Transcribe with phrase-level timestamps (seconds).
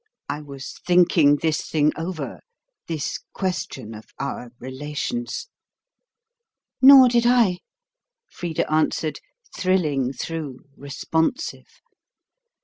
[0.27, 2.39] I was thinking this thing over
[2.87, 5.47] this question of our relations."
[6.81, 7.59] "Nor did I,"
[8.27, 9.19] Frida answered,
[9.55, 11.69] thrilling through, responsive.